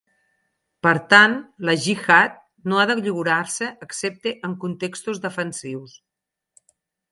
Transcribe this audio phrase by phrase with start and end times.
[0.85, 1.35] Per tant,
[1.69, 2.39] la jihad
[2.71, 5.97] no ha de lliurar-se excepte en contextos defensius.